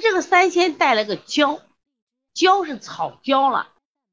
[0.00, 1.60] 这个三仙带了个焦，
[2.34, 3.68] 焦是草焦了。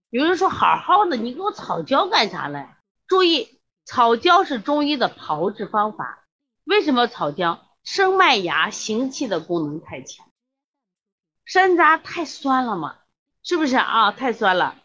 [0.09, 2.67] 有人说好好的，你给我草焦干啥嘞？
[3.07, 6.25] 注意，草焦是中医的炮制方法。
[6.63, 7.65] 为什么草焦？
[7.83, 10.27] 生麦芽行气的功能太强，
[11.45, 12.97] 山楂太酸了嘛，
[13.41, 14.11] 是不是啊？
[14.11, 14.75] 太酸了，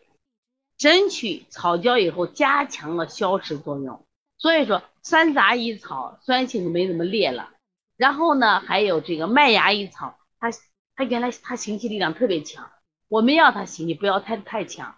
[0.79, 4.07] 神曲草焦以后加强了消食作用，
[4.39, 7.51] 所以说山楂一草酸性就没那么烈了。
[7.97, 10.51] 然后呢，还有这个麦芽一草，它
[10.97, 12.71] 它原来它行气力量特别强，
[13.09, 14.97] 我们要它行气不要太太强。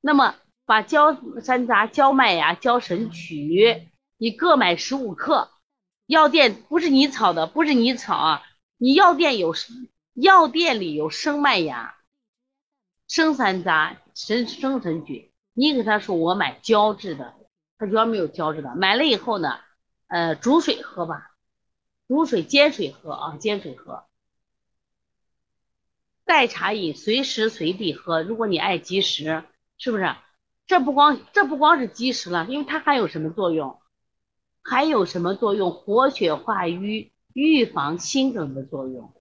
[0.00, 0.34] 那么
[0.64, 5.50] 把焦山楂、焦麦芽、焦神曲，你各买十五克。
[6.06, 8.42] 药店不是你炒的，不是你炒啊！
[8.76, 9.54] 你药店有
[10.14, 11.96] 药店里有生麦芽、
[13.08, 17.34] 生山楂、生生神曲，你给他说我买胶质的，
[17.76, 18.76] 他主要没有胶质的。
[18.76, 19.58] 买了以后呢，
[20.06, 21.32] 呃，煮水喝吧，
[22.06, 24.04] 煮水煎水喝啊，煎水喝。
[26.26, 28.22] 代茶饮，随时随地喝。
[28.22, 29.44] 如果你爱积食，
[29.78, 30.14] 是不是？
[30.66, 33.78] 这不光这不光是积食了，因为它还有什么作用？
[34.60, 35.70] 还有什么作用？
[35.70, 39.14] 活血化瘀，预防心梗的作用。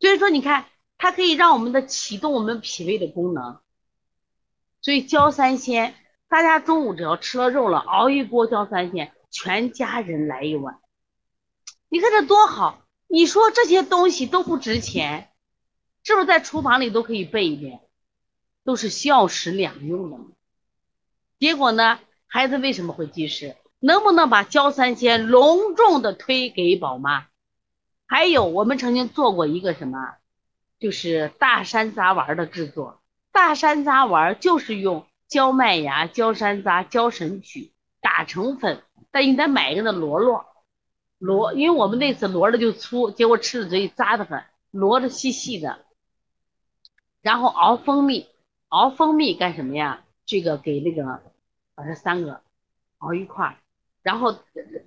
[0.00, 0.66] 所以说，你看
[0.98, 3.60] 它可以让我们的启动我们脾胃的功能。
[4.80, 5.94] 所以焦三仙，
[6.28, 10.80] 大家中午只要吃了肉了，熬一锅焦三仙，全家人来一碗。
[11.88, 12.82] 你看这多好！
[13.06, 15.27] 你说这些东西都不值钱，
[16.04, 17.80] 是不是在厨房里都可以备一遍？
[18.64, 20.18] 都是消食两用的。
[21.38, 23.56] 结果呢，孩子为什么会积食？
[23.80, 27.26] 能不能把焦三仙隆重的推给宝妈？
[28.06, 30.16] 还有，我们曾经做过一个什么，
[30.78, 33.00] 就是大山楂丸的制作。
[33.32, 40.44] 大山楂丸就是用焦麦芽、焦山楂、焦神曲打成粉，但你得买一个那罗罗
[41.18, 45.84] 罗，因为我们那次罗的就粗，结果吃的嘴里扎的很，罗的细细的。
[47.22, 48.26] 然后熬蜂蜜，
[48.68, 50.04] 熬蜂蜜干什么呀？
[50.26, 51.20] 这个给那个
[51.74, 52.42] 把这三个
[52.98, 53.56] 熬一块儿。
[54.02, 54.36] 然后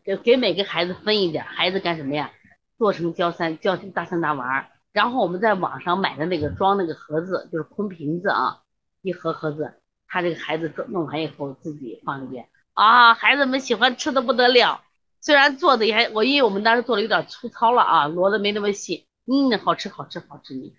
[0.03, 2.31] 给给每个孩子分一点，孩子干什么呀？
[2.78, 4.68] 做成焦三焦大三大丸儿。
[4.92, 8.62] 然后我们在网上买的那个装那个盒子，就是空瓶子啊，
[9.02, 9.75] 一盒盒子。
[10.08, 14.81] 他这个孩子弄完以后自己放里边啊，孩子们喜欢吃的不得了。
[15.22, 20.74] 虽然做的也还我因为我们当时做的有点粗糙了啊，摞的没那么细，嗯，好吃好吃好吃你。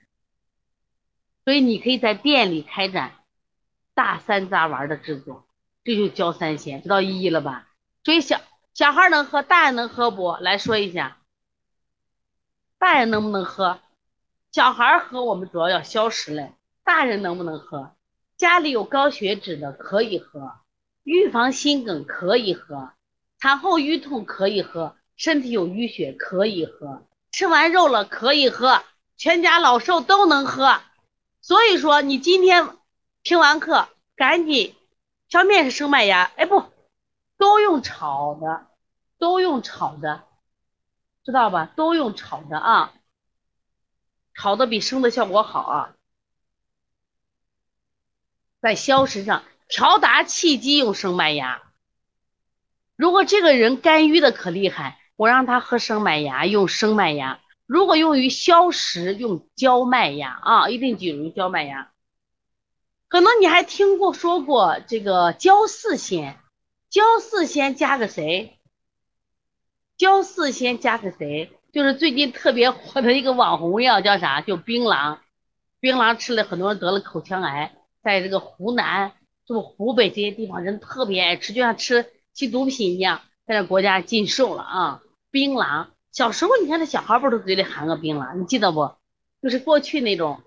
[1.45, 3.13] 所以你可以在店里开展
[3.95, 5.45] 大山楂丸的制作，
[5.85, 7.69] 这就焦三仙，知道意义了吧？
[8.05, 8.41] 所以小
[8.75, 10.37] 小孩能喝，大人能喝不？
[10.41, 11.19] 来说一下，
[12.79, 13.81] 大人能不能喝？
[14.53, 16.53] 小孩喝我们主要要消食嘞，
[16.85, 17.93] 大人能不能喝？
[18.37, 20.53] 家里有高血脂的可以喝，
[21.03, 22.93] 预防心梗可以喝，
[23.39, 28.83] 产后瘀痛可以喝，身体有淤血可以喝，吃完肉了可以喝，
[29.17, 30.81] 全家老少都能喝。
[31.43, 32.79] 所以说你今天
[33.23, 34.75] 听完课赶紧，
[35.29, 36.65] 小面是生麦芽，哎不。
[37.37, 38.69] 都用炒的，
[39.19, 40.23] 都用炒的，
[41.25, 41.69] 知道吧？
[41.75, 42.93] 都用炒的啊，
[44.33, 45.97] 炒的比生的效果好啊。
[48.61, 51.63] 在消食上，调达气机用生麦芽。
[52.95, 57.41] 如果这个人肝郁的可厉害，我让他喝生麦芽，用生麦芽。
[57.73, 61.91] 如果用于消食，用焦麦芽啊，一定记住焦麦芽。
[63.09, 66.39] 可能你还听过说过这个焦四仙。
[66.91, 68.59] 焦四仙加个谁？
[69.97, 71.51] 焦四仙加个谁？
[71.73, 74.43] 就是最近特别火的一个网红药，叫啥？
[74.43, 75.21] 叫槟榔。
[75.81, 79.13] 槟榔吃了很多人得了口腔癌，在这个湖南、
[79.47, 82.05] 就湖北这些地方人特别爱吃，就像吃
[82.35, 85.03] 吸毒品一样，在这国家禁售了啊！
[85.31, 88.37] 槟榔，小时候你看这小孩不都嘴里含个槟榔？
[88.37, 88.95] 你记得不？
[89.43, 90.43] 就是过去那种，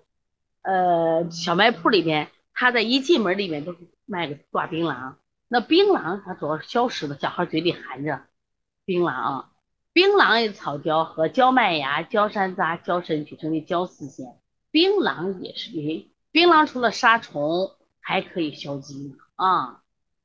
[0.61, 5.15] 呃，小卖铺里边，他在一进门里面都是卖个挂槟榔。
[5.47, 8.21] 那槟榔它主要是消食的，小孩嘴里含着
[8.85, 9.51] 槟榔啊，
[9.91, 14.37] 槟榔也草胶和焦麦芽、焦山楂、焦神曲成为焦四仙，
[14.71, 15.71] 槟榔也是，
[16.31, 19.81] 槟榔除了杀虫还可以消积啊，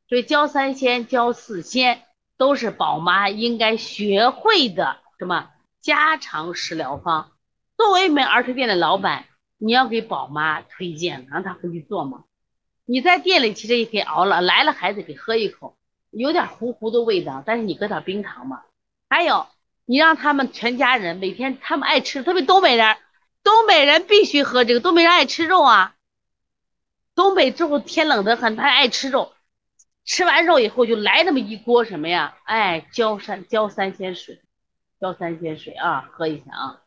[0.09, 2.03] 所以焦三仙、焦四仙
[2.37, 5.51] 都是宝妈应该学会的什么
[5.83, 7.33] 家常食疗方。
[7.77, 9.27] 作为美儿童店的老板，
[9.59, 12.25] 你要给宝妈推荐，让她回去做吗？
[12.87, 15.77] 你在店里其实也可以熬了，来了孩子给喝一口，
[16.09, 18.63] 有点糊糊的味道，但是你搁点冰糖嘛。
[19.11, 19.47] 还有，
[19.85, 22.97] 你让他们全家人每天他们爱吃，特别东北人，
[23.45, 25.97] 东北人必须喝这个，东北人爱吃肉啊。
[27.15, 29.35] 东北之后天冷得很，他爱吃肉，
[30.07, 32.39] 吃完肉以后就来那么一锅什么呀？
[32.45, 34.41] 哎，焦三焦三鲜水，
[35.01, 36.80] 浇三鲜水啊，喝一下啊。